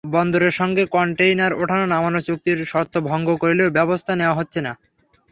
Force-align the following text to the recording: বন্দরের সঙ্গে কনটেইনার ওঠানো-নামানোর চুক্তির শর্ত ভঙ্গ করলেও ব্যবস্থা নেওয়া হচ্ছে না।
বন্দরের 0.13 0.53
সঙ্গে 0.53 0.83
কনটেইনার 0.87 1.51
ওঠানো-নামানোর 1.53 2.25
চুক্তির 2.27 2.59
শর্ত 2.65 2.93
ভঙ্গ 3.09 3.27
করলেও 3.35 3.75
ব্যবস্থা 3.77 4.13
নেওয়া 4.15 4.37
হচ্ছে 4.39 4.59
না। 4.61 4.73